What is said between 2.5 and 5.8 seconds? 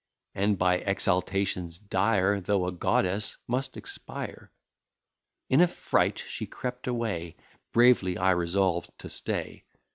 a goddess, must expire. In a